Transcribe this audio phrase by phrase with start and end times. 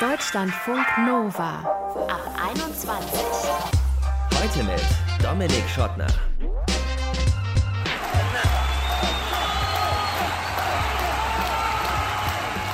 [0.00, 1.58] Deutschlandfunk Nova
[2.06, 2.20] ab
[2.56, 3.20] 21.
[4.32, 4.80] Heute mit
[5.20, 6.06] Dominik Schottner.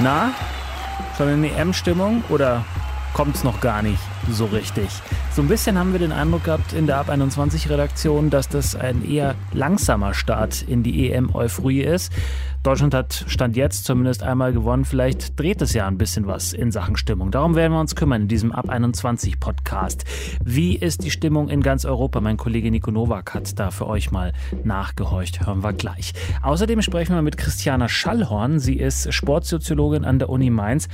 [0.00, 0.34] Na,
[1.16, 2.63] schon in EM-Stimmung oder
[3.15, 4.91] kommt es noch gar nicht so richtig?
[5.33, 8.77] So ein bisschen haben wir den Eindruck gehabt in der Ab 21 Redaktion, dass das
[8.77, 12.13] ein eher langsamer Start in die EM-Euphorie ist.
[12.65, 14.87] Deutschland hat Stand jetzt zumindest einmal gewonnen.
[14.87, 17.30] Vielleicht dreht es ja ein bisschen was in Sachen Stimmung.
[17.30, 20.04] Darum werden wir uns kümmern in diesem Ab 21 Podcast.
[20.42, 22.23] Wie ist die Stimmung in ganz Europa?
[22.23, 24.32] Mein Kollege Nico Nowak hat da für euch mal
[24.64, 25.46] nachgehorcht.
[25.46, 26.14] Hören wir gleich.
[26.40, 28.59] Außerdem sprechen wir mit Christiana Schallhorn.
[28.59, 30.88] Sie ist Sportsoziologin an der Uni Mainz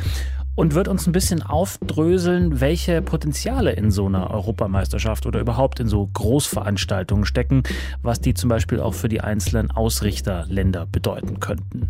[0.61, 5.89] und wird uns ein bisschen aufdröseln, welche Potenziale in so einer Europameisterschaft oder überhaupt in
[5.89, 7.63] so Großveranstaltungen stecken,
[8.03, 11.89] was die zum Beispiel auch für die einzelnen Ausrichterländer bedeuten könnten.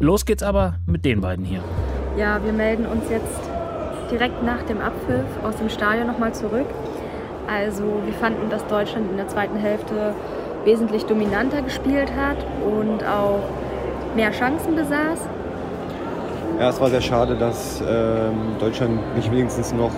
[0.00, 1.64] Los geht's aber mit den beiden hier.
[2.18, 3.40] Ja, wir melden uns jetzt
[4.10, 6.66] direkt nach dem Abpfiff aus dem Stadion nochmal zurück.
[7.48, 10.12] Also wir fanden, dass Deutschland in der zweiten Hälfte
[10.66, 12.36] wesentlich dominanter gespielt hat
[12.66, 13.48] und auch
[14.14, 15.20] mehr Chancen besaß.
[16.60, 19.90] Ja, es war sehr schade, dass ähm, Deutschland nicht wenigstens noch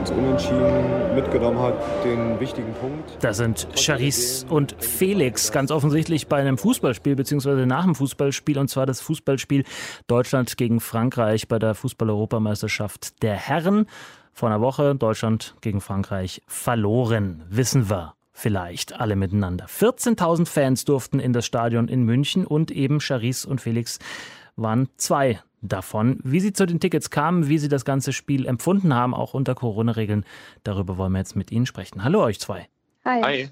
[0.00, 3.16] das Unentschieden mitgenommen hat, den wichtigen Punkt.
[3.22, 8.68] Da sind Charis und Felix ganz offensichtlich bei einem Fußballspiel beziehungsweise nach dem Fußballspiel und
[8.68, 9.64] zwar das Fußballspiel
[10.06, 13.86] Deutschland gegen Frankreich bei der Fußball-Europameisterschaft der Herren.
[14.34, 19.64] Vor einer Woche Deutschland gegen Frankreich verloren, wissen wir vielleicht alle miteinander.
[19.64, 23.98] 14.000 Fans durften in das Stadion in München und eben Charis und Felix
[24.56, 26.18] waren zwei davon.
[26.22, 29.54] Wie Sie zu den Tickets kamen, wie Sie das ganze Spiel empfunden haben, auch unter
[29.54, 30.24] Corona-Regeln,
[30.64, 32.04] darüber wollen wir jetzt mit Ihnen sprechen.
[32.04, 32.68] Hallo euch zwei.
[33.04, 33.22] Hi.
[33.22, 33.50] Hi.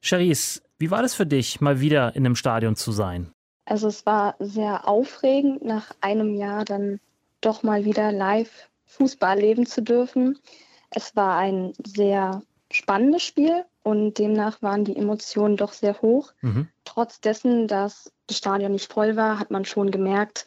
[0.00, 3.32] Charisse, wie war das für dich, mal wieder in einem Stadion zu sein?
[3.64, 7.00] Also es war sehr aufregend, nach einem Jahr dann
[7.40, 10.38] doch mal wieder live Fußball erleben zu dürfen.
[10.90, 16.32] Es war ein sehr spannendes Spiel und demnach waren die Emotionen doch sehr hoch.
[16.40, 16.68] Mhm.
[16.84, 20.46] Trotz dessen, dass das Stadion nicht voll war, hat man schon gemerkt,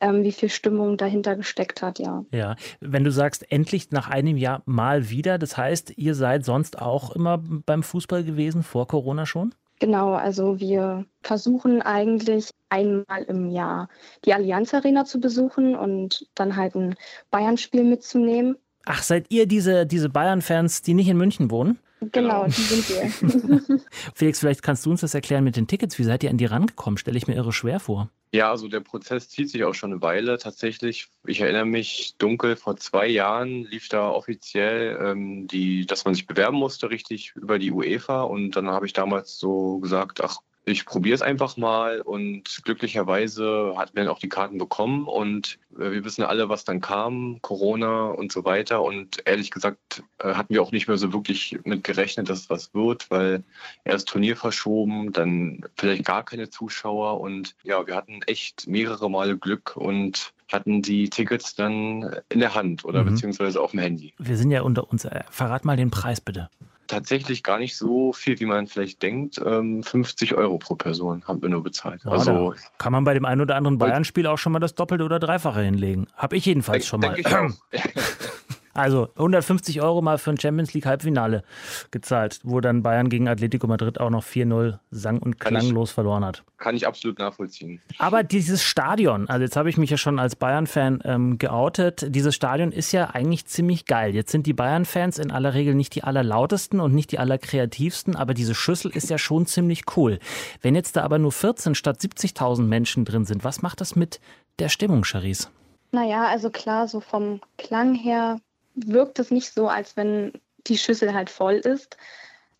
[0.00, 2.24] ähm, wie viel Stimmung dahinter gesteckt hat, ja.
[2.32, 6.80] Ja, wenn du sagst, endlich nach einem Jahr mal wieder, das heißt, ihr seid sonst
[6.80, 9.54] auch immer beim Fußball gewesen, vor Corona schon?
[9.78, 13.88] Genau, also wir versuchen eigentlich einmal im Jahr
[14.26, 16.96] die Allianz Arena zu besuchen und dann halt ein
[17.30, 18.56] Bayern-Spiel mitzunehmen.
[18.84, 21.78] Ach, seid ihr diese, diese Bayern-Fans, die nicht in München wohnen?
[22.00, 23.80] Genau, die sind wir.
[24.14, 25.98] Felix, vielleicht kannst du uns das erklären mit den Tickets.
[25.98, 26.96] Wie seid ihr an die rangekommen?
[26.96, 28.10] Stelle ich mir irre schwer vor.
[28.32, 31.08] Ja, also der Prozess zieht sich auch schon eine Weile tatsächlich.
[31.26, 36.26] Ich erinnere mich dunkel, vor zwei Jahren lief da offiziell, ähm, die, dass man sich
[36.26, 38.22] bewerben musste, richtig über die UEFA.
[38.22, 40.38] Und dann habe ich damals so gesagt, ach,
[40.70, 45.58] ich probiere es einfach mal und glücklicherweise hatten wir dann auch die Karten bekommen und
[45.78, 50.34] äh, wir wissen alle, was dann kam, Corona und so weiter und ehrlich gesagt äh,
[50.34, 53.42] hatten wir auch nicht mehr so wirklich mit gerechnet, dass es was wird, weil
[53.84, 59.36] erst Turnier verschoben, dann vielleicht gar keine Zuschauer und ja, wir hatten echt mehrere Male
[59.36, 63.10] Glück und hatten die Tickets dann in der Hand oder Mhm.
[63.10, 64.14] beziehungsweise auf dem Handy.
[64.18, 65.04] Wir sind ja unter uns.
[65.04, 66.50] Äh, Verrat mal den Preis bitte.
[66.90, 69.40] Tatsächlich gar nicht so viel, wie man vielleicht denkt.
[69.44, 72.02] Ähm, 50 Euro pro Person haben wir nur bezahlt.
[72.04, 75.04] Ja, also kann man bei dem einen oder anderen Bayern-Spiel auch schon mal das Doppelte
[75.04, 76.08] oder Dreifache hinlegen.
[76.16, 77.16] Hab ich jedenfalls schon mal.
[77.16, 77.26] ich.
[78.72, 81.42] Also 150 Euro mal für ein Champions League Halbfinale
[81.90, 85.90] gezahlt, wo dann Bayern gegen Atletico Madrid auch noch 4-0 sang- und Kann ich- klanglos
[85.90, 86.44] verloren hat.
[86.58, 87.80] Kann ich absolut nachvollziehen.
[87.98, 92.34] Aber dieses Stadion, also jetzt habe ich mich ja schon als Bayern-Fan ähm, geoutet, dieses
[92.34, 94.14] Stadion ist ja eigentlich ziemlich geil.
[94.14, 98.34] Jetzt sind die Bayern-Fans in aller Regel nicht die allerlautesten und nicht die allerkreativsten, aber
[98.34, 100.18] diese Schüssel ist ja schon ziemlich cool.
[100.60, 104.20] Wenn jetzt da aber nur 14 statt 70.000 Menschen drin sind, was macht das mit
[104.58, 105.48] der Stimmung, Charisse?
[105.92, 108.36] naja, also klar, so vom Klang her
[108.74, 110.32] wirkt es nicht so, als wenn
[110.66, 111.96] die Schüssel halt voll ist.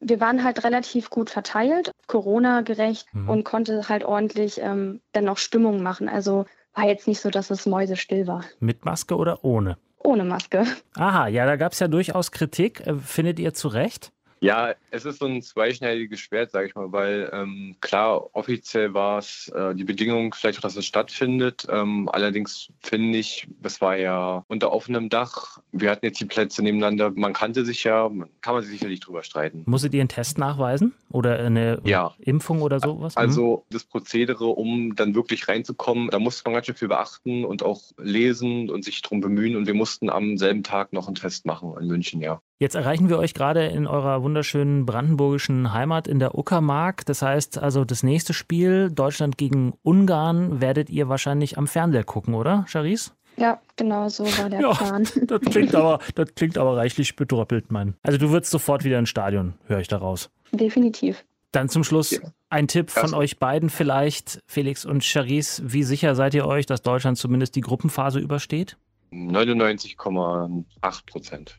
[0.00, 3.28] Wir waren halt relativ gut verteilt, Corona-gerecht Mhm.
[3.28, 6.08] und konnte halt ordentlich ähm, dann noch Stimmung machen.
[6.08, 8.44] Also war jetzt nicht so, dass es mäusestill war.
[8.60, 9.76] Mit Maske oder ohne?
[10.02, 10.64] Ohne Maske.
[10.94, 12.86] Aha, ja, da gab es ja durchaus Kritik.
[12.86, 14.12] Äh, Findet ihr zu Recht?
[14.42, 19.18] Ja, es ist so ein zweischneidiges Schwert, sage ich mal, weil ähm, klar, offiziell war
[19.18, 21.66] es äh, die Bedingung vielleicht auch, dass es stattfindet.
[21.70, 25.58] Ähm, allerdings finde ich, es war ja unter offenem Dach.
[25.72, 27.10] Wir hatten jetzt die Plätze nebeneinander.
[27.10, 28.10] Man kannte sich ja,
[28.40, 29.62] kann man sich sicherlich drüber streiten.
[29.66, 30.94] Musstet ihr einen Test nachweisen?
[31.10, 32.14] Oder eine Ja.
[32.20, 33.16] Impfung oder sowas?
[33.16, 33.20] Mhm.
[33.20, 37.62] Also das Prozedere, um dann wirklich reinzukommen, da musste man ganz schön viel beachten und
[37.62, 39.56] auch lesen und sich drum bemühen.
[39.56, 42.40] Und wir mussten am selben Tag noch einen Test machen in München, ja.
[42.62, 47.06] Jetzt erreichen wir euch gerade in eurer wunderschönen brandenburgischen Heimat in der Uckermark.
[47.06, 52.34] Das heißt also, das nächste Spiel, Deutschland gegen Ungarn, werdet ihr wahrscheinlich am Fernseher gucken,
[52.34, 53.12] oder, Charisse?
[53.38, 55.08] Ja, genau so war der Ja, Plan.
[55.26, 57.94] das klingt aber, das klingt aber reichlich bedröppelt, Mann.
[58.02, 60.28] Also du würdest sofort wieder ins Stadion, höre ich daraus.
[60.52, 61.24] Definitiv.
[61.52, 62.20] Dann zum Schluss Ja.
[62.50, 65.62] ein Tipp von euch beiden vielleicht, Felix und Charisse.
[65.72, 68.76] Wie sicher seid ihr euch, dass Deutschland zumindest die Gruppenphase übersteht?
[69.12, 71.56] 99,8 Prozent.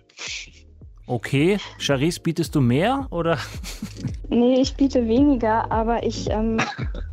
[1.12, 3.38] Okay, Charisse, bietest du mehr oder?
[4.30, 6.58] Nee, ich biete weniger, aber ich ähm,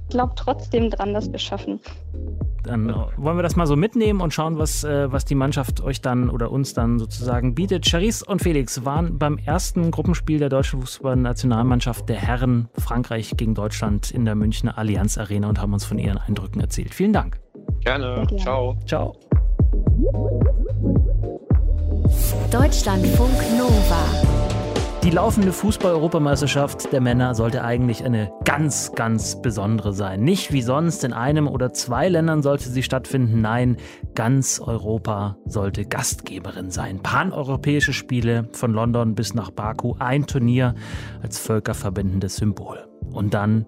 [0.08, 1.80] glaube trotzdem dran, dass wir es schaffen.
[2.62, 6.00] Dann wollen wir das mal so mitnehmen und schauen, was, äh, was die Mannschaft euch
[6.00, 7.88] dann oder uns dann sozusagen bietet.
[7.88, 14.12] Charisse und Felix waren beim ersten Gruppenspiel der deutschen Fußballnationalmannschaft der Herren Frankreich gegen Deutschland
[14.12, 16.94] in der Münchner Allianz Arena und haben uns von ihren Eindrücken erzählt.
[16.94, 17.40] Vielen Dank.
[17.80, 18.24] Gerne.
[18.36, 18.76] Ciao.
[18.86, 19.16] Ciao.
[22.50, 24.04] Deutschlandfunk Nova.
[25.04, 30.22] Die laufende Fußball-Europameisterschaft der Männer sollte eigentlich eine ganz, ganz besondere sein.
[30.22, 33.40] Nicht wie sonst in einem oder zwei Ländern sollte sie stattfinden.
[33.40, 33.76] Nein,
[34.14, 37.00] ganz Europa sollte Gastgeberin sein.
[37.02, 40.74] Paneuropäische Spiele von London bis nach Baku, ein Turnier
[41.22, 42.87] als völkerverbindendes Symbol.
[43.12, 43.66] Und dann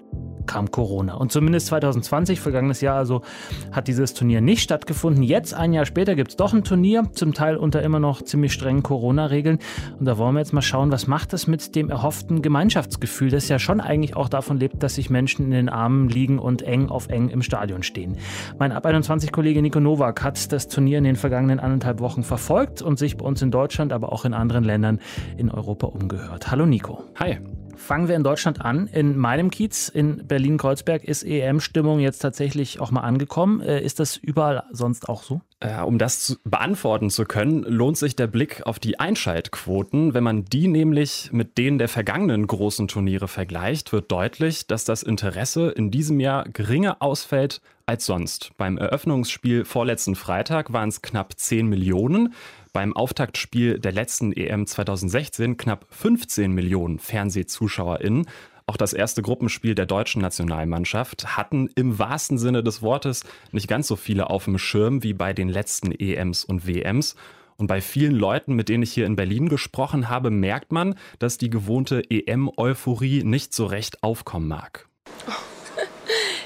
[0.51, 1.15] kam Corona.
[1.15, 3.23] Und zumindest 2020, vergangenes Jahr also,
[3.71, 5.23] hat dieses Turnier nicht stattgefunden.
[5.23, 8.53] Jetzt, ein Jahr später, gibt es doch ein Turnier, zum Teil unter immer noch ziemlich
[8.53, 9.59] strengen Corona-Regeln.
[9.99, 13.49] Und da wollen wir jetzt mal schauen, was macht das mit dem erhofften Gemeinschaftsgefühl, das
[13.49, 16.89] ja schon eigentlich auch davon lebt, dass sich Menschen in den Armen liegen und eng
[16.89, 18.17] auf eng im Stadion stehen.
[18.59, 22.99] Mein Ab 21-Kollege Nico Nowak hat das Turnier in den vergangenen anderthalb Wochen verfolgt und
[22.99, 24.99] sich bei uns in Deutschland, aber auch in anderen Ländern
[25.37, 26.51] in Europa umgehört.
[26.51, 27.05] Hallo Nico.
[27.17, 27.39] Hi.
[27.81, 28.89] Fangen wir in Deutschland an.
[28.89, 33.63] In meinem Kiez in Berlin-Kreuzberg ist EM-Stimmung jetzt tatsächlich auch mal angekommen.
[33.63, 35.41] Äh, Ist das überall sonst auch so?
[35.61, 40.13] Äh, um das zu beantworten zu können, lohnt sich der Blick auf die Einschaltquoten.
[40.13, 45.03] Wenn man die nämlich mit denen der vergangenen großen Turniere vergleicht, wird deutlich, dass das
[45.03, 48.53] Interesse in diesem Jahr geringer ausfällt als sonst.
[48.57, 52.35] Beim Eröffnungsspiel vorletzten Freitag waren es knapp 10 Millionen.
[52.73, 58.27] Beim Auftaktspiel der letzten EM 2016 knapp 15 Millionen FernsehzuschauerInnen.
[58.67, 63.89] Auch das erste Gruppenspiel der deutschen Nationalmannschaft hatten im wahrsten Sinne des Wortes nicht ganz
[63.89, 67.17] so viele auf dem Schirm wie bei den letzten EMs und WMs.
[67.57, 71.37] Und bei vielen Leuten, mit denen ich hier in Berlin gesprochen habe, merkt man, dass
[71.37, 74.89] die gewohnte EM-Euphorie nicht so recht aufkommen mag.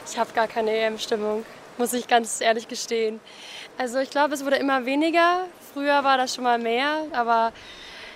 [0.07, 1.45] Ich habe gar keine EM-Stimmung,
[1.77, 3.19] muss ich ganz ehrlich gestehen.
[3.77, 5.47] Also ich glaube, es wurde immer weniger.
[5.73, 7.53] Früher war das schon mal mehr, aber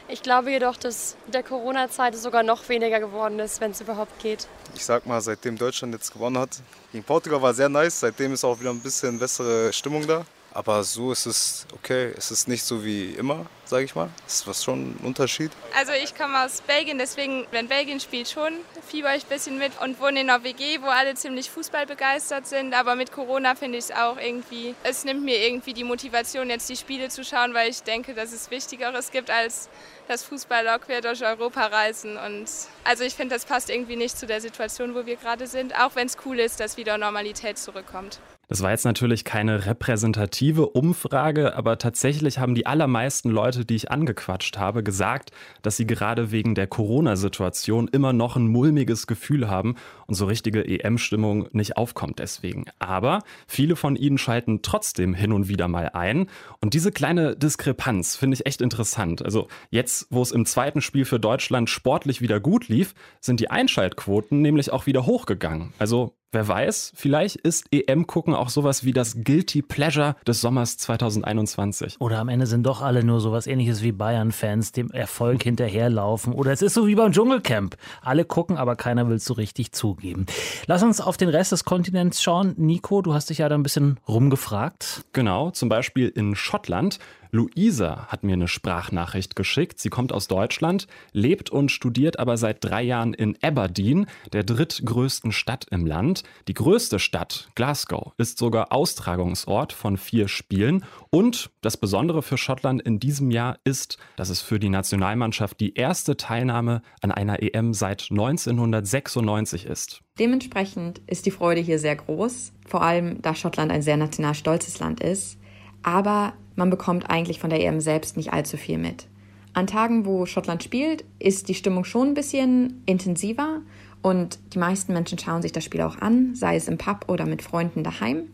[0.07, 4.47] ich glaube jedoch, dass der Corona-Zeit sogar noch weniger geworden ist, wenn es überhaupt geht.
[4.75, 6.61] Ich sag mal, seitdem Deutschland jetzt gewonnen hat,
[6.93, 10.25] gegen Portugal war sehr nice, seitdem ist auch wieder ein bisschen bessere Stimmung da.
[10.59, 14.11] Aber so ist es okay, es ist nicht so wie immer, sage ich mal.
[14.27, 15.53] Es ist was schon ein Unterschied.
[15.77, 18.55] Also ich komme aus Belgien, deswegen, wenn Belgien spielt, schon
[18.89, 22.75] fieber ich ein bisschen mit und wohne in einer WG, wo alle ziemlich fußballbegeistert sind.
[22.75, 26.69] Aber mit Corona finde ich es auch irgendwie, es nimmt mir irgendwie die Motivation, jetzt
[26.69, 29.69] die Spiele zu schauen, weil ich denke, dass es Wichtigeres gibt, als
[30.09, 32.17] das Fußballlog quer durch Europa reisen.
[32.17, 32.49] Und
[32.83, 35.95] also ich finde, das passt irgendwie nicht zu der Situation, wo wir gerade sind, auch
[35.95, 38.19] wenn es cool ist, dass wieder Normalität zurückkommt.
[38.49, 43.91] Das war jetzt natürlich keine repräsentative Umfrage, aber tatsächlich haben die allermeisten Leute, die ich
[43.91, 49.77] angequatscht habe, gesagt, dass sie gerade wegen der Corona-Situation immer noch ein mulmiges Gefühl haben
[50.07, 52.65] und so richtige EM-Stimmung nicht aufkommt deswegen.
[52.79, 56.29] Aber viele von ihnen schalten trotzdem hin und wieder mal ein.
[56.63, 59.23] Und diese kleine Diskrepanz finde ich echt interessant.
[59.23, 63.51] Also jetzt, wo es im zweiten Spiel für Deutschland sportlich wieder gut lief, sind die
[63.51, 65.75] Einschaltquoten nämlich auch wieder hochgegangen.
[65.79, 71.97] Also Wer weiß, vielleicht ist EM-Gucken auch sowas wie das Guilty Pleasure des Sommers 2021.
[72.01, 76.35] Oder am Ende sind doch alle nur sowas ähnliches wie Bayern-Fans, dem Erfolg hinterherlaufen.
[76.35, 77.79] Oder es ist so wie beim Dschungelcamp.
[78.03, 80.27] Alle gucken, aber keiner will es so richtig zugeben.
[80.67, 82.53] Lass uns auf den Rest des Kontinents schauen.
[82.59, 85.07] Nico, du hast dich ja da ein bisschen rumgefragt.
[85.15, 86.99] Genau, zum Beispiel in Schottland.
[87.31, 89.81] Luisa hat mir eine Sprachnachricht geschickt.
[89.81, 95.33] Sie kommt aus Deutschland, lebt und studiert aber seit drei Jahren in Aberdeen, der drittgrößten
[95.33, 96.23] Stadt im Land.
[96.49, 100.85] Die größte Stadt, Glasgow, ist sogar Austragungsort von vier Spielen.
[101.11, 105.75] Und das Besondere für Schottland in diesem Jahr ist, dass es für die Nationalmannschaft die
[105.75, 110.03] erste Teilnahme an einer EM seit 1996 ist.
[110.19, 114.79] Dementsprechend ist die Freude hier sehr groß, vor allem da Schottland ein sehr national stolzes
[114.81, 115.39] Land ist.
[115.83, 119.07] Aber man bekommt eigentlich von der EM selbst nicht allzu viel mit.
[119.55, 123.63] An Tagen, wo Schottland spielt, ist die Stimmung schon ein bisschen intensiver
[124.03, 127.27] und die meisten Menschen schauen sich das Spiel auch an, sei es im Pub oder
[127.27, 128.25] mit Freunden daheim.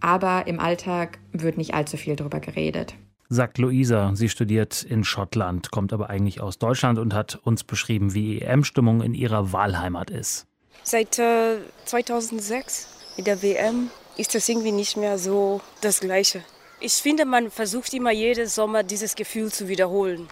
[0.00, 2.94] Aber im Alltag wird nicht allzu viel darüber geredet.
[3.28, 8.12] Sagt Luisa, sie studiert in Schottland, kommt aber eigentlich aus Deutschland und hat uns beschrieben,
[8.12, 10.46] wie EM-Stimmung in ihrer Wahlheimat ist.
[10.82, 16.42] Seit äh, 2006 mit der WM ist das irgendwie nicht mehr so das Gleiche.
[16.80, 20.28] Ich finde, man versucht immer jeden Sommer dieses Gefühl zu wiederholen.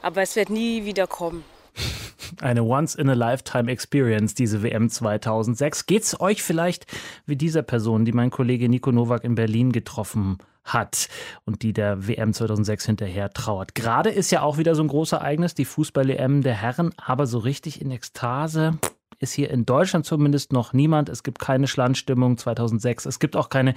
[0.00, 1.44] Aber es wird nie wieder kommen.
[2.40, 5.86] Eine Once-in-a-Lifetime-Experience, diese WM 2006.
[5.86, 6.86] Geht's euch vielleicht
[7.26, 11.08] wie dieser Person, die mein Kollege Nico Nowak in Berlin getroffen hat
[11.44, 13.74] und die der WM 2006 hinterher trauert?
[13.74, 17.38] Gerade ist ja auch wieder so ein großes Ereignis, die Fußball-EM der Herren, aber so
[17.38, 18.78] richtig in Ekstase
[19.22, 21.08] ist hier in Deutschland zumindest noch niemand.
[21.08, 23.06] Es gibt keine Schlandstimmung 2006.
[23.06, 23.74] Es gibt auch keine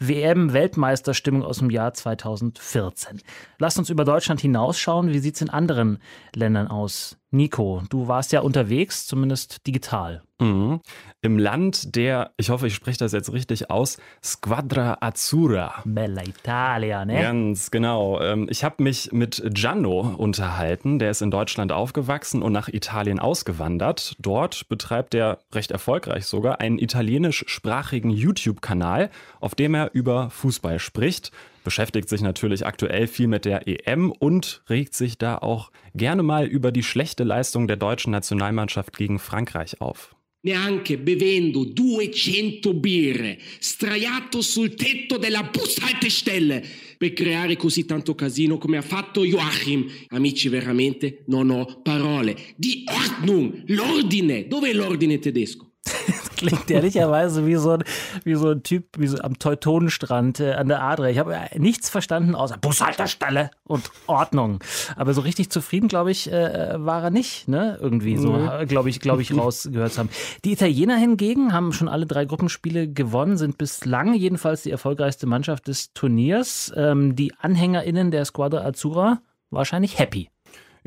[0.00, 3.22] WM-Weltmeisterstimmung aus dem Jahr 2014.
[3.58, 5.12] Lasst uns über Deutschland hinausschauen.
[5.12, 5.98] Wie sieht es in anderen
[6.34, 7.16] Ländern aus?
[7.30, 10.22] Nico, du warst ja unterwegs, zumindest digital.
[10.40, 10.80] Mhm.
[11.20, 15.82] Im Land der, ich hoffe, ich spreche das jetzt richtig aus, Squadra Azzurra.
[15.84, 17.20] Bella Italia, ne?
[17.20, 18.20] Ganz genau.
[18.22, 20.98] Ähm, ich habe mich mit Gianno unterhalten.
[20.98, 24.16] Der ist in Deutschland aufgewachsen und nach Italien ausgewandert.
[24.20, 31.32] Dort betreibt er recht erfolgreich sogar einen italienischsprachigen YouTube-Kanal, auf dem er über Fußball spricht
[31.68, 36.46] beschäftigt sich natürlich aktuell viel mit der EM und regt sich da auch gerne mal
[36.46, 40.16] über die schlechte Leistung der deutschen Nationalmannschaft gegen Frankreich auf.
[40.44, 46.62] Neanche bevendo 200 birre straiato sul tetto della bushaltestelle
[46.96, 49.90] per creare così tanto casino come ha fatto Joachim.
[50.08, 52.34] Amici, veramente non ho parole.
[52.56, 54.46] Die Ordnung, l'ordine.
[54.48, 55.72] Dov'è l'ordine tedesco?
[56.38, 57.84] klingt ehrlicherweise wie so ein,
[58.24, 61.10] wie so ein Typ wie so am Teutonenstrand äh, an der Adria.
[61.10, 64.60] Ich habe äh, nichts verstanden außer Bushalterstelle und Ordnung.
[64.96, 67.48] Aber so richtig zufrieden, glaube ich, äh, war er nicht.
[67.48, 67.78] Ne?
[67.80, 68.66] Irgendwie so, mhm.
[68.66, 70.10] glaube ich, glaube ich, rausgehört zu haben.
[70.44, 75.68] Die Italiener hingegen haben schon alle drei Gruppenspiele gewonnen, sind bislang jedenfalls die erfolgreichste Mannschaft
[75.68, 76.72] des Turniers.
[76.76, 80.30] Ähm, die AnhängerInnen der Squadra Azzurra wahrscheinlich happy.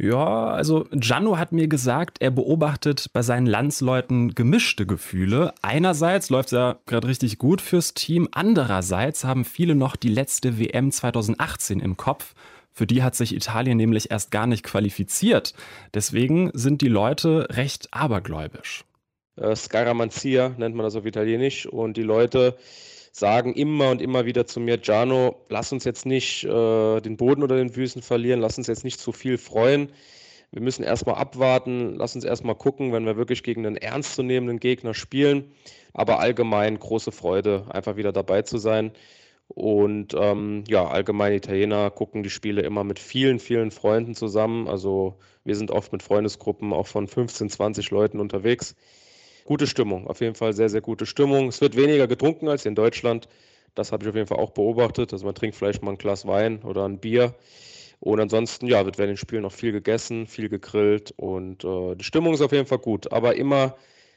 [0.03, 5.53] Ja, also Gianno hat mir gesagt, er beobachtet bei seinen Landsleuten gemischte Gefühle.
[5.61, 10.57] Einerseits läuft es ja gerade richtig gut fürs Team, andererseits haben viele noch die letzte
[10.57, 12.33] WM 2018 im Kopf.
[12.71, 15.53] Für die hat sich Italien nämlich erst gar nicht qualifiziert.
[15.93, 18.85] Deswegen sind die Leute recht abergläubisch.
[19.35, 21.67] Äh, Scaramanzia nennt man das auf Italienisch.
[21.67, 22.57] Und die Leute
[23.11, 27.43] sagen immer und immer wieder zu mir, Giano, lass uns jetzt nicht äh, den Boden
[27.43, 29.91] unter den Füßen verlieren, lass uns jetzt nicht zu viel freuen.
[30.51, 34.93] Wir müssen erstmal abwarten, lass uns erstmal gucken, wenn wir wirklich gegen einen ernstzunehmenden Gegner
[34.93, 35.51] spielen.
[35.93, 38.91] Aber allgemein große Freude, einfach wieder dabei zu sein.
[39.47, 44.67] Und ähm, ja, allgemein Italiener gucken die Spiele immer mit vielen, vielen Freunden zusammen.
[44.67, 48.75] Also wir sind oft mit Freundesgruppen auch von 15, 20 Leuten unterwegs
[49.45, 50.07] gute Stimmung.
[50.07, 51.47] Auf jeden Fall sehr, sehr gute Stimmung.
[51.47, 53.27] Es wird weniger getrunken als in Deutschland.
[53.75, 55.13] Das habe ich auf jeden Fall auch beobachtet.
[55.13, 57.35] Also man trinkt vielleicht mal ein Glas Wein oder ein Bier.
[58.01, 62.03] Und ansonsten, ja, wird während den Spielen noch viel gegessen, viel gegrillt und äh, die
[62.03, 63.75] Stimmung ist auf jeden Fall gut, aber immer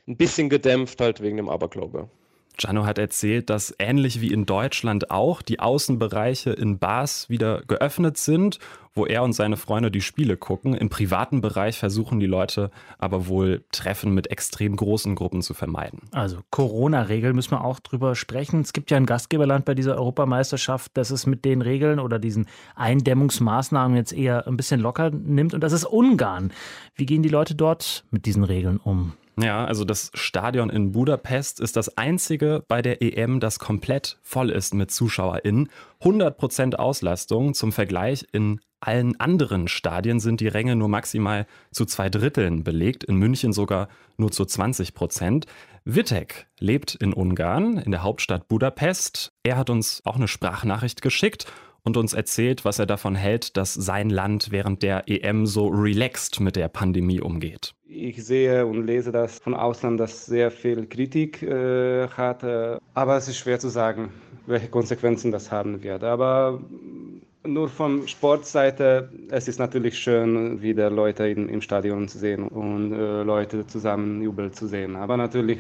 [0.08, 2.08] ein bisschen gedämpft halt wegen dem Aberglaube.
[2.56, 8.16] Gianno hat erzählt, dass ähnlich wie in Deutschland auch die Außenbereiche in Bars wieder geöffnet
[8.16, 8.58] sind,
[8.94, 10.74] wo er und seine Freunde die Spiele gucken.
[10.74, 16.00] Im privaten Bereich versuchen die Leute aber wohl Treffen mit extrem großen Gruppen zu vermeiden.
[16.12, 18.60] Also Corona-Regeln müssen wir auch drüber sprechen.
[18.60, 22.46] Es gibt ja ein Gastgeberland bei dieser Europameisterschaft, das es mit den Regeln oder diesen
[22.76, 26.52] Eindämmungsmaßnahmen jetzt eher ein bisschen locker nimmt und das ist Ungarn.
[26.94, 29.14] Wie gehen die Leute dort mit diesen Regeln um?
[29.36, 34.50] Ja, also das Stadion in Budapest ist das einzige bei der EM, das komplett voll
[34.50, 35.70] ist mit ZuschauerInnen.
[36.02, 37.54] 100% Auslastung.
[37.54, 43.02] Zum Vergleich, in allen anderen Stadien sind die Ränge nur maximal zu zwei Dritteln belegt,
[43.02, 43.88] in München sogar
[44.18, 45.46] nur zu 20 Prozent.
[45.84, 49.32] Wittek lebt in Ungarn, in der Hauptstadt Budapest.
[49.42, 51.46] Er hat uns auch eine Sprachnachricht geschickt
[51.84, 56.40] und uns erzählt, was er davon hält, dass sein Land während der EM so relaxed
[56.40, 57.74] mit der Pandemie umgeht.
[57.86, 63.16] Ich sehe und lese das von Ausland, dass sehr viel Kritik äh, hat, äh, aber
[63.16, 64.10] es ist schwer zu sagen,
[64.46, 66.02] welche Konsequenzen das haben wird.
[66.02, 66.60] Aber
[67.46, 72.92] nur von Sportseite, es ist natürlich schön, wieder Leute in, im Stadion zu sehen und
[72.92, 74.96] äh, Leute zusammen jubeln zu sehen.
[74.96, 75.58] Aber natürlich,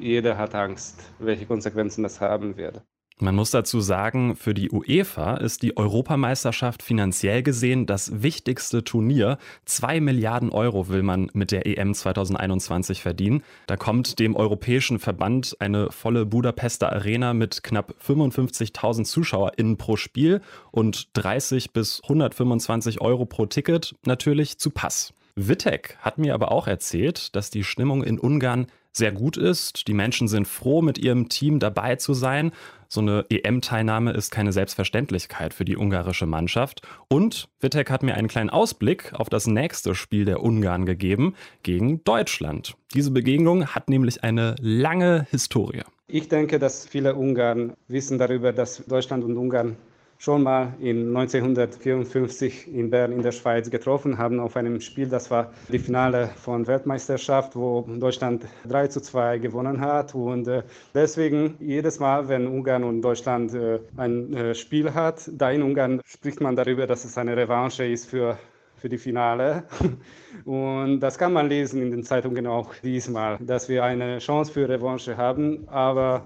[0.00, 2.82] jeder hat Angst, welche Konsequenzen das haben wird.
[3.22, 9.36] Man muss dazu sagen, für die UEFA ist die Europameisterschaft finanziell gesehen das wichtigste Turnier.
[9.66, 13.42] Zwei Milliarden Euro will man mit der EM 2021 verdienen.
[13.66, 20.40] Da kommt dem europäischen Verband eine volle Budapester Arena mit knapp 55.000 ZuschauerInnen pro Spiel
[20.70, 25.12] und 30 bis 125 Euro pro Ticket natürlich zu Pass.
[25.48, 29.86] Wittek hat mir aber auch erzählt, dass die Stimmung in Ungarn sehr gut ist.
[29.88, 32.52] Die Menschen sind froh, mit ihrem Team dabei zu sein.
[32.88, 36.82] So eine EM-Teilnahme ist keine Selbstverständlichkeit für die ungarische Mannschaft.
[37.08, 42.02] Und Wittek hat mir einen kleinen Ausblick auf das nächste Spiel der Ungarn gegeben gegen
[42.02, 42.74] Deutschland.
[42.92, 45.82] Diese Begegnung hat nämlich eine lange Historie.
[46.08, 49.76] Ich denke, dass viele Ungarn wissen darüber, dass Deutschland und Ungarn
[50.20, 55.30] schon mal in 1954 in Bern in der Schweiz getroffen haben auf einem Spiel, das
[55.30, 60.14] war die Finale von Weltmeisterschaft, wo Deutschland 3 zu 2 gewonnen hat.
[60.14, 60.62] Und äh,
[60.94, 66.02] deswegen jedes Mal, wenn Ungarn und Deutschland äh, ein äh, Spiel hat, da in Ungarn
[66.04, 68.36] spricht man darüber, dass es eine Revanche ist für
[68.76, 69.64] für die Finale.
[70.46, 74.66] Und das kann man lesen in den Zeitungen auch diesmal, dass wir eine Chance für
[74.66, 75.68] Revanche haben.
[75.68, 76.22] Aber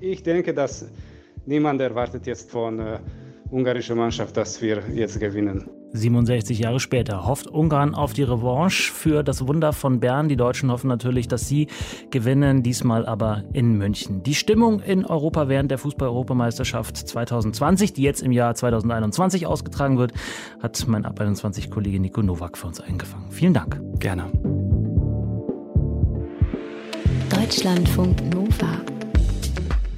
[0.00, 0.90] ich denke, dass
[1.44, 2.80] niemand erwartet jetzt von
[3.50, 5.68] ungarischer Mannschaft, dass wir jetzt gewinnen.
[5.92, 10.28] 67 Jahre später hofft Ungarn auf die Revanche für das Wunder von Bern.
[10.28, 11.68] Die Deutschen hoffen natürlich, dass sie
[12.10, 14.22] gewinnen, diesmal aber in München.
[14.22, 20.12] Die Stimmung in Europa während der Fußball-Europameisterschaft 2020, die jetzt im Jahr 2021 ausgetragen wird,
[20.60, 23.30] hat mein Ab 21-Kollege Nico Nowak für uns eingefangen.
[23.30, 23.80] Vielen Dank.
[23.98, 24.30] Gerne.
[27.30, 28.82] Deutschlandfunk Nova.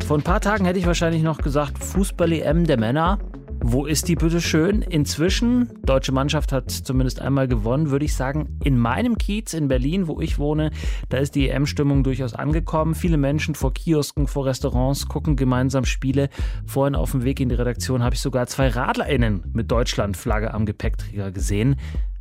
[0.07, 3.19] Vor ein paar Tagen hätte ich wahrscheinlich noch gesagt, Fußball-EM der Männer.
[3.63, 4.81] Wo ist die bitte schön?
[4.81, 10.09] Inzwischen, deutsche Mannschaft hat zumindest einmal gewonnen, würde ich sagen, in meinem Kiez in Berlin,
[10.09, 10.71] wo ich wohne,
[11.11, 12.95] da ist die EM-Stimmung durchaus angekommen.
[12.95, 16.31] Viele Menschen vor Kiosken, vor Restaurants gucken gemeinsam Spiele.
[16.65, 20.65] Vorhin auf dem Weg in die Redaktion habe ich sogar zwei RadlerInnen mit Deutschlandflagge am
[20.65, 21.77] Gepäckträger gesehen.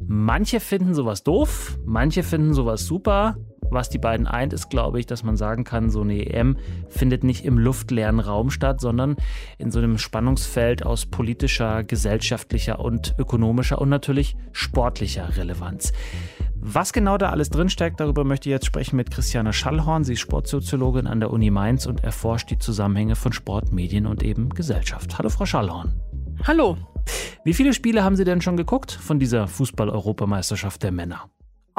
[0.05, 3.38] Manche finden sowas doof, manche finden sowas super.
[3.71, 6.57] Was die beiden eint, ist, glaube ich, dass man sagen kann, so eine EM
[6.89, 9.15] findet nicht im luftleeren Raum statt, sondern
[9.57, 15.93] in so einem Spannungsfeld aus politischer, gesellschaftlicher und ökonomischer und natürlich sportlicher Relevanz.
[16.61, 20.03] Was genau da alles drinsteckt, darüber möchte ich jetzt sprechen mit Christiane Schallhorn.
[20.03, 24.23] Sie ist Sportsoziologin an der Uni Mainz und erforscht die Zusammenhänge von Sport, Medien und
[24.23, 25.17] eben Gesellschaft.
[25.17, 25.93] Hallo, Frau Schallhorn.
[26.45, 26.77] Hallo.
[27.45, 31.29] Wie viele Spiele haben Sie denn schon geguckt von dieser Fußball-Europameisterschaft der Männer?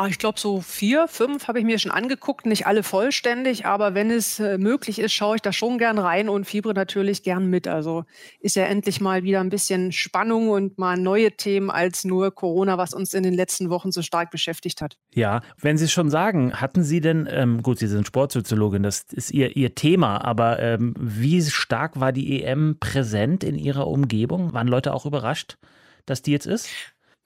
[0.00, 2.46] Ah, ich glaube, so vier, fünf habe ich mir schon angeguckt.
[2.46, 6.30] Nicht alle vollständig, aber wenn es äh, möglich ist, schaue ich da schon gern rein
[6.30, 7.68] und fiebere natürlich gern mit.
[7.68, 8.06] Also
[8.40, 12.78] ist ja endlich mal wieder ein bisschen Spannung und mal neue Themen als nur Corona,
[12.78, 14.96] was uns in den letzten Wochen so stark beschäftigt hat.
[15.12, 19.02] Ja, wenn Sie es schon sagen, hatten Sie denn, ähm, gut, Sie sind Sportsoziologin, das
[19.12, 24.54] ist Ihr, Ihr Thema, aber ähm, wie stark war die EM präsent in Ihrer Umgebung?
[24.54, 25.58] Waren Leute auch überrascht,
[26.06, 26.70] dass die jetzt ist?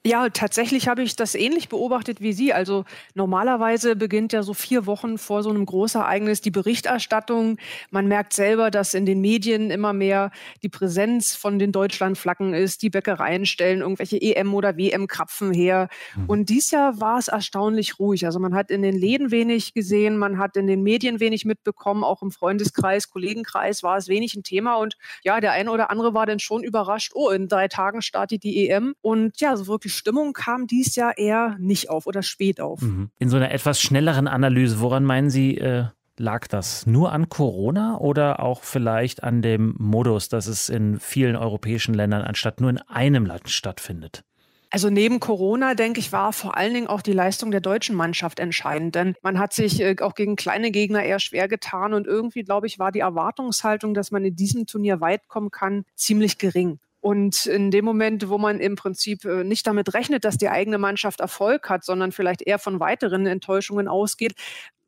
[0.06, 2.52] Ja, tatsächlich habe ich das ähnlich beobachtet wie Sie.
[2.52, 7.56] Also normalerweise beginnt ja so vier Wochen vor so einem Großereignis die Berichterstattung.
[7.90, 10.30] Man merkt selber, dass in den Medien immer mehr
[10.62, 12.82] die Präsenz von den Deutschlandflaggen ist.
[12.82, 15.88] Die Bäckereien stellen irgendwelche EM- oder WM-Krapfen her.
[16.14, 16.24] Mhm.
[16.26, 18.26] Und dies Jahr war es erstaunlich ruhig.
[18.26, 22.04] Also man hat in den Läden wenig gesehen, man hat in den Medien wenig mitbekommen,
[22.04, 24.74] auch im Freundeskreis, Kollegenkreis war es wenig ein Thema.
[24.74, 28.42] Und ja, der eine oder andere war dann schon überrascht, oh, in drei Tagen startet
[28.42, 28.94] die EM.
[29.00, 32.80] Und ja, so wirklich Stimmung kam dies Jahr eher nicht auf oder spät auf.
[32.82, 33.10] Mhm.
[33.18, 36.86] In so einer etwas schnelleren Analyse, woran meinen Sie, äh, lag das?
[36.86, 42.22] Nur an Corona oder auch vielleicht an dem Modus, dass es in vielen europäischen Ländern
[42.22, 44.24] anstatt nur in einem Land stattfindet?
[44.74, 48.40] Also neben Corona, denke ich, war vor allen Dingen auch die Leistung der deutschen Mannschaft
[48.40, 48.96] entscheidend.
[48.96, 52.66] Denn man hat sich äh, auch gegen kleine Gegner eher schwer getan und irgendwie, glaube
[52.66, 56.80] ich, war die Erwartungshaltung, dass man in diesem Turnier weit kommen kann, ziemlich gering.
[57.04, 60.78] Und in dem Moment, wo man im Prinzip äh, nicht damit rechnet, dass die eigene
[60.78, 64.34] Mannschaft Erfolg hat, sondern vielleicht eher von weiteren Enttäuschungen ausgeht,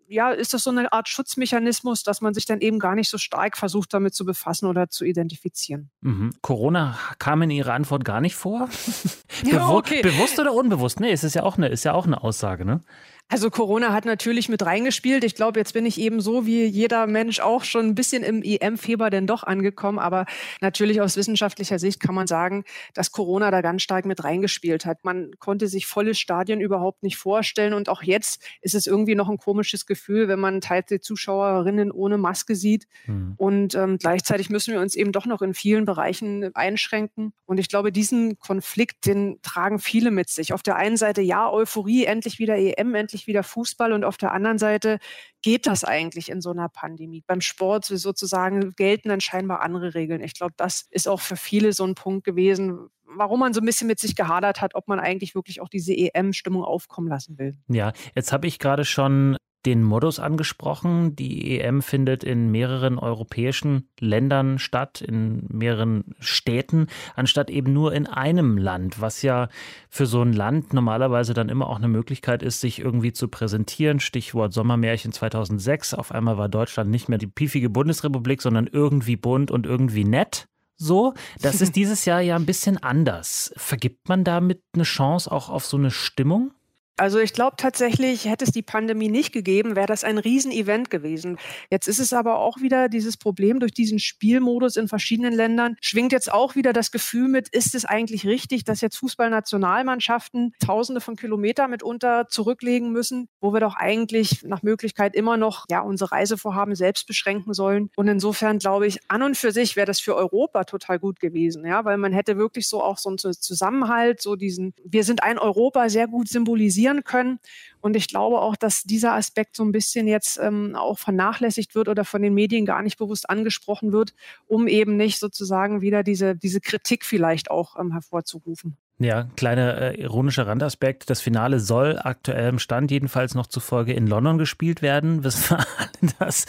[0.08, 3.18] ja, ist das so eine Art Schutzmechanismus, dass man sich dann eben gar nicht so
[3.18, 5.90] stark versucht, damit zu befassen oder zu identifizieren.
[6.00, 6.32] Mhm.
[6.40, 8.70] Corona kam in Ihrer Antwort gar nicht vor?
[9.44, 10.00] ja, okay.
[10.00, 11.00] Bewusst oder unbewusst?
[11.00, 12.80] Nee, es ist ja auch eine, ist ja auch eine Aussage, ne?
[13.28, 15.24] Also Corona hat natürlich mit reingespielt.
[15.24, 18.40] Ich glaube, jetzt bin ich eben so wie jeder Mensch auch schon ein bisschen im
[18.40, 19.98] EM-Fieber denn doch angekommen.
[19.98, 20.26] Aber
[20.60, 22.62] natürlich aus wissenschaftlicher Sicht kann man sagen,
[22.94, 25.04] dass Corona da ganz stark mit reingespielt hat.
[25.04, 27.74] Man konnte sich volle Stadien überhaupt nicht vorstellen.
[27.74, 31.90] Und auch jetzt ist es irgendwie noch ein komisches Gefühl, wenn man teils die Zuschauerinnen
[31.90, 32.86] ohne Maske sieht.
[33.06, 33.34] Mhm.
[33.38, 37.32] Und ähm, gleichzeitig müssen wir uns eben doch noch in vielen Bereichen einschränken.
[37.44, 40.52] Und ich glaube, diesen Konflikt, den tragen viele mit sich.
[40.52, 44.16] Auf der einen Seite ja, Euphorie, endlich wieder EM, endlich endlich wieder Fußball und auf
[44.16, 44.98] der anderen Seite
[45.42, 47.22] geht das eigentlich in so einer Pandemie?
[47.26, 50.22] Beim Sport sozusagen gelten dann scheinbar andere Regeln.
[50.22, 53.66] Ich glaube, das ist auch für viele so ein Punkt gewesen, warum man so ein
[53.66, 57.56] bisschen mit sich gehadert hat, ob man eigentlich wirklich auch diese EM-Stimmung aufkommen lassen will.
[57.68, 61.16] Ja, jetzt habe ich gerade schon den Modus angesprochen.
[61.16, 68.06] Die EM findet in mehreren europäischen Ländern statt, in mehreren Städten, anstatt eben nur in
[68.06, 69.48] einem Land, was ja
[69.90, 73.98] für so ein Land normalerweise dann immer auch eine Möglichkeit ist, sich irgendwie zu präsentieren.
[73.98, 75.94] Stichwort Sommermärchen 2006.
[75.94, 80.46] Auf einmal war Deutschland nicht mehr die piefige Bundesrepublik, sondern irgendwie bunt und irgendwie nett.
[80.76, 83.52] So, das ist dieses Jahr ja ein bisschen anders.
[83.56, 86.52] Vergibt man damit eine Chance auch auf so eine Stimmung?
[86.98, 91.36] Also ich glaube tatsächlich, hätte es die Pandemie nicht gegeben, wäre das ein Riesenevent gewesen.
[91.70, 96.12] Jetzt ist es aber auch wieder dieses Problem durch diesen Spielmodus in verschiedenen Ländern, schwingt
[96.12, 101.16] jetzt auch wieder das Gefühl mit, ist es eigentlich richtig, dass jetzt Fußballnationalmannschaften tausende von
[101.16, 106.74] Kilometern mitunter zurücklegen müssen, wo wir doch eigentlich nach Möglichkeit immer noch ja, unsere Reisevorhaben
[106.74, 107.90] selbst beschränken sollen.
[107.96, 111.66] Und insofern glaube ich, an und für sich wäre das für Europa total gut gewesen,
[111.66, 115.38] ja, weil man hätte wirklich so auch so einen Zusammenhalt, so diesen, wir sind ein
[115.38, 117.38] Europa sehr gut symbolisiert realisieren können.
[117.80, 121.88] Und ich glaube auch, dass dieser Aspekt so ein bisschen jetzt ähm, auch vernachlässigt wird
[121.88, 124.14] oder von den Medien gar nicht bewusst angesprochen wird,
[124.46, 128.76] um eben nicht sozusagen wieder diese, diese Kritik vielleicht auch ähm, hervorzurufen.
[128.98, 131.10] Ja, kleiner äh, ironischer Randaspekt.
[131.10, 135.22] Das Finale soll aktuell im Stand jedenfalls noch zufolge in London gespielt werden.
[135.24, 136.46] Wissen wir alle, dass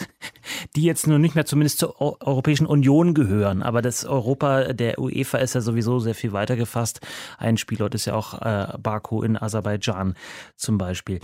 [0.74, 3.62] die jetzt nur nicht mehr zumindest zur o Europäischen Union gehören.
[3.62, 7.00] Aber das Europa der UEFA ist ja sowieso sehr viel weiter gefasst.
[7.36, 10.14] Ein Spielort ist ja auch äh, Baku in Aserbaidschan
[10.56, 11.20] zum Beispiel.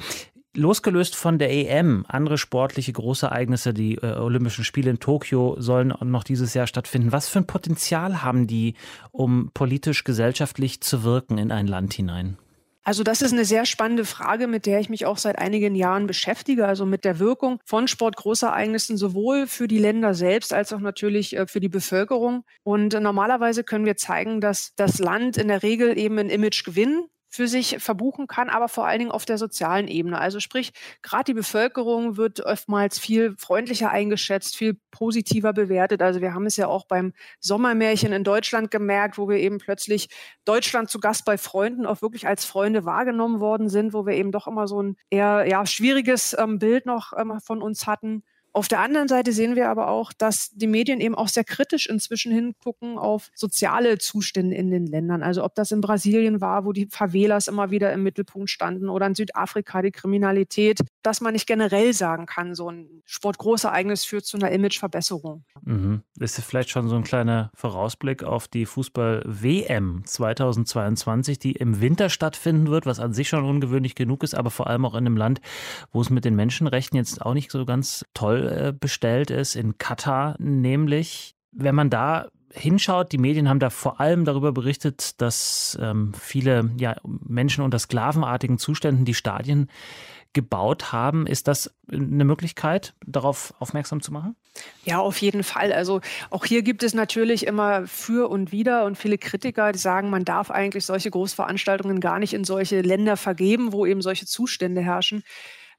[0.56, 6.24] Losgelöst von der EM, andere sportliche Großereignisse, die äh, Olympischen Spiele in Tokio sollen noch
[6.24, 7.12] dieses Jahr stattfinden.
[7.12, 8.74] Was für ein Potenzial haben die,
[9.10, 12.38] um politisch, gesellschaftlich zu wirken in ein Land hinein?
[12.86, 16.06] Also das ist eine sehr spannende Frage, mit der ich mich auch seit einigen Jahren
[16.06, 21.34] beschäftige, also mit der Wirkung von Sportgroßereignissen sowohl für die Länder selbst als auch natürlich
[21.34, 22.44] äh, für die Bevölkerung.
[22.62, 27.08] Und normalerweise können wir zeigen, dass das Land in der Regel eben ein Image gewinnen
[27.34, 30.20] für sich verbuchen kann, aber vor allen Dingen auf der sozialen Ebene.
[30.20, 36.00] Also sprich, gerade die Bevölkerung wird oftmals viel freundlicher eingeschätzt, viel positiver bewertet.
[36.00, 40.08] Also wir haben es ja auch beim Sommermärchen in Deutschland gemerkt, wo wir eben plötzlich
[40.44, 44.30] Deutschland zu Gast bei Freunden auch wirklich als Freunde wahrgenommen worden sind, wo wir eben
[44.30, 48.22] doch immer so ein eher ja, schwieriges ähm, Bild noch ähm, von uns hatten.
[48.56, 51.88] Auf der anderen Seite sehen wir aber auch, dass die Medien eben auch sehr kritisch
[51.88, 55.24] inzwischen hingucken auf soziale Zustände in den Ländern.
[55.24, 59.08] Also ob das in Brasilien war, wo die Favelas immer wieder im Mittelpunkt standen oder
[59.08, 64.36] in Südafrika die Kriminalität, dass man nicht generell sagen kann, so ein Sportgroßereignis führt zu
[64.36, 65.44] einer Imageverbesserung.
[65.62, 66.02] Mhm.
[66.20, 72.68] Ist vielleicht schon so ein kleiner Vorausblick auf die Fußball-WM 2022, die im Winter stattfinden
[72.68, 75.40] wird, was an sich schon ungewöhnlich genug ist, aber vor allem auch in einem Land,
[75.90, 79.78] wo es mit den Menschenrechten jetzt auch nicht so ganz toll äh, bestellt ist, in
[79.78, 81.34] Katar nämlich.
[81.52, 86.70] Wenn man da hinschaut, die Medien haben da vor allem darüber berichtet, dass ähm, viele
[86.78, 89.68] ja, Menschen unter sklavenartigen Zuständen die Stadien
[90.34, 91.26] gebaut haben.
[91.26, 94.36] Ist das eine Möglichkeit, darauf aufmerksam zu machen?
[94.84, 95.72] Ja, auf jeden Fall.
[95.72, 100.10] Also auch hier gibt es natürlich immer für und wider und viele Kritiker, die sagen,
[100.10, 104.82] man darf eigentlich solche Großveranstaltungen gar nicht in solche Länder vergeben, wo eben solche Zustände
[104.82, 105.22] herrschen.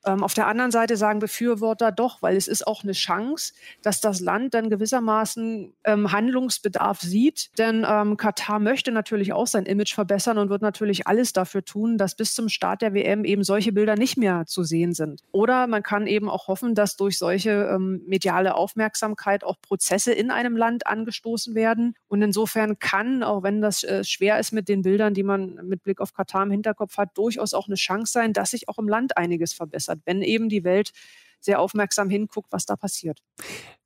[0.05, 4.01] Ähm, auf der anderen Seite sagen Befürworter doch, weil es ist auch eine Chance, dass
[4.01, 7.49] das Land dann gewissermaßen ähm, Handlungsbedarf sieht.
[7.57, 11.97] Denn ähm, Katar möchte natürlich auch sein Image verbessern und wird natürlich alles dafür tun,
[11.97, 15.21] dass bis zum Start der WM eben solche Bilder nicht mehr zu sehen sind.
[15.31, 20.29] Oder man kann eben auch hoffen, dass durch solche ähm, mediale Aufmerksamkeit auch Prozesse in
[20.29, 21.95] einem Land angestoßen werden.
[22.07, 25.83] Und insofern kann, auch wenn das äh, schwer ist mit den Bildern, die man mit
[25.83, 28.87] Blick auf Katar im Hinterkopf hat, durchaus auch eine Chance sein, dass sich auch im
[28.87, 30.91] Land einiges verbessert hat, wenn eben die Welt
[31.39, 33.21] sehr aufmerksam hinguckt, was da passiert.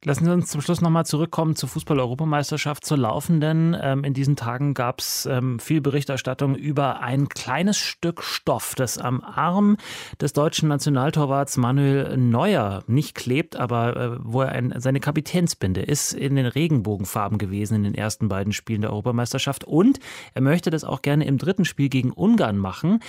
[0.06, 3.76] Lassen Sie uns zum Schluss nochmal zurückkommen zur Fußball-Europameisterschaft, zur laufenden.
[3.80, 8.98] Ähm, in diesen Tagen gab es ähm, viel Berichterstattung über ein kleines Stück Stoff, das
[8.98, 9.76] am Arm
[10.22, 16.13] des deutschen Nationaltorwarts Manuel Neuer nicht klebt, aber äh, wo er ein, seine Kapitänsbinde ist
[16.13, 19.65] in den Regenbogenfarben gewesen in den ersten beiden Spielen der Europameisterschaft.
[19.65, 20.00] Und
[20.34, 23.02] er möchte das auch gerne im dritten Spiel gegen Ungarn machen.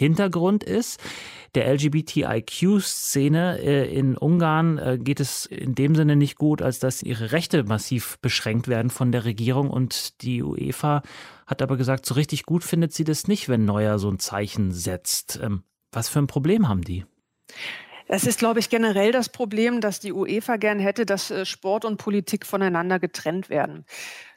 [0.00, 0.98] Hintergrund ist,
[1.54, 7.02] der LGBTIQ-Szene äh, in Ungarn äh, geht es in dem Sinne nicht gut, als dass
[7.02, 11.02] ihre Rechte massiv beschränkt werden von der Regierung und die UEFA
[11.46, 14.72] hat aber gesagt, so richtig gut findet sie das nicht, wenn Neuer so ein Zeichen
[14.72, 15.38] setzt.
[15.42, 17.04] Ähm, was für ein Problem haben die?
[18.08, 21.84] Es ist, glaube ich, generell das Problem, dass die UEFA gern hätte, dass äh, Sport
[21.84, 23.84] und Politik voneinander getrennt werden.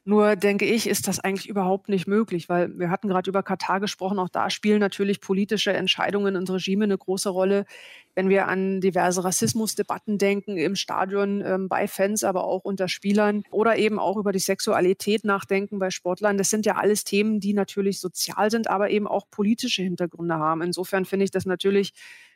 [0.05, 3.79] Nur denke ich, ist das eigentlich überhaupt nicht möglich, weil wir hatten gerade über Katar
[3.79, 4.19] gesprochen.
[4.19, 7.65] Auch da spielen natürlich politische Entscheidungen und Regime eine große Rolle.
[8.13, 13.43] Wenn wir an diverse Rassismusdebatten denken im Stadion ähm, bei Fans, aber auch unter Spielern
[13.49, 16.37] oder eben auch über die Sexualität nachdenken bei Sportlern.
[16.37, 20.61] Das sind ja alles Themen, die natürlich sozial sind, aber eben auch politische Hintergründe haben.
[20.61, 21.93] Insofern finde ich das natürlich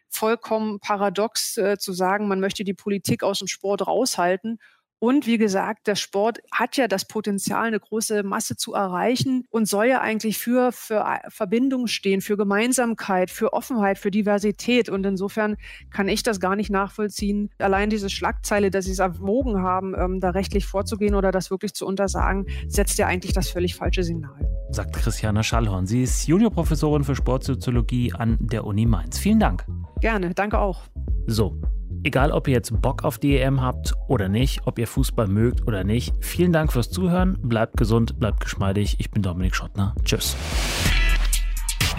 [0.10, 4.58] vollkommen paradox äh, zu sagen, man möchte die Politik aus dem Sport raushalten
[5.00, 9.68] Und wie gesagt, der Sport hat ja das Potenzial, eine große Masse zu erreichen und
[9.68, 14.90] soll ja eigentlich für, für Verbindung stehen, für Gemeinsamkeit, für Offenheit, für Diversität.
[14.90, 15.58] Und insofern
[15.92, 17.52] kann ich das gar nicht nachvollziehen.
[17.60, 21.74] Allein diese Schlagzeile, dass sie es erwogen haben, ähm, da rechtlich vorzugehen oder das wirklich
[21.74, 24.50] zu untersagen, setzt ja eigentlich das völlig falsche Signal.
[24.72, 25.86] Sagt Christiana Schallhorn.
[25.86, 29.20] Sie ist Juniorprofessorin für Sportsoziologie an der Uni Mainz.
[29.20, 29.66] Vielen Dank.
[30.02, 30.82] Gerne, danke auch.
[31.28, 31.60] So,
[32.04, 35.68] Egal, ob ihr jetzt Bock auf die EM habt oder nicht, ob ihr Fußball mögt
[35.68, 37.38] oder nicht, vielen Dank fürs Zuhören.
[37.42, 38.98] Bleibt gesund, bleibt geschmeidig.
[39.00, 39.96] Ich bin Dominik Schottner.
[40.04, 40.36] Tschüss.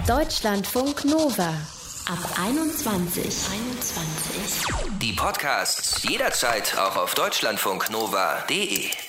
[0.07, 1.51] Deutschlandfunk Nova
[2.07, 3.25] ab 21.
[3.25, 4.99] 21.
[5.03, 9.08] Die Podcasts jederzeit auch auf deutschlandfunknova.de.